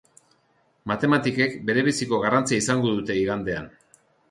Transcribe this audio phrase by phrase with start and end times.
[0.91, 3.71] Matematikek berebiziko garrantzia izango dute igandean.